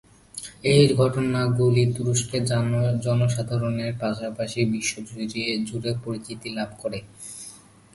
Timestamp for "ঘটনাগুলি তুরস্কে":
0.95-2.37